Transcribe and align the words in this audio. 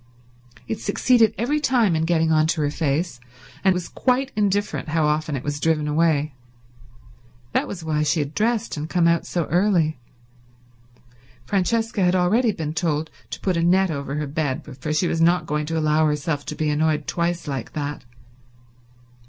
It 0.67 0.79
succeeded 0.79 1.35
every 1.37 1.59
time 1.59 1.95
in 1.95 2.05
getting 2.05 2.31
on 2.31 2.47
to 2.47 2.61
her 2.61 2.71
face, 2.71 3.19
and 3.63 3.71
was 3.71 3.87
quite 3.87 4.31
indifferent 4.35 4.87
how 4.89 5.05
often 5.05 5.35
it 5.35 5.43
was 5.43 5.59
driven 5.59 5.87
away. 5.87 6.33
That 7.51 7.67
was 7.67 7.83
why 7.83 8.01
she 8.01 8.19
had 8.19 8.33
dressed 8.33 8.75
and 8.75 8.89
come 8.89 9.07
out 9.07 9.27
so 9.27 9.45
early. 9.51 9.99
Francesca 11.45 12.01
had 12.03 12.15
already 12.15 12.51
been 12.51 12.73
told 12.73 13.11
to 13.29 13.39
put 13.41 13.55
a 13.57 13.61
net 13.61 13.91
over 13.91 14.15
her 14.15 14.25
bed, 14.25 14.65
for 14.79 14.91
she 14.91 15.07
was 15.07 15.21
not 15.21 15.45
going 15.45 15.67
to 15.67 15.77
allow 15.77 16.07
herself 16.07 16.47
to 16.47 16.55
be 16.55 16.71
annoyed 16.71 17.05
twice 17.05 17.47
like 17.47 17.73
that. 17.73 18.03